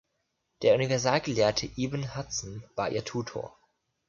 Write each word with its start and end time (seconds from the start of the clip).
Der 0.63 0.73
Universalgelehrte 0.73 1.67
Ibn 1.75 2.15
Hazm 2.15 2.63
war 2.75 2.89
ihr 2.89 3.05
Tutor. 3.05 3.55